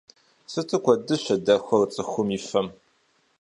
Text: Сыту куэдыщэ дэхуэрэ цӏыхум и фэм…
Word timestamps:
Сыту 0.51 0.77
куэдыщэ 0.83 1.35
дэхуэрэ 1.45 1.87
цӏыхум 1.93 2.27
и 2.37 2.39
фэм… 2.47 2.67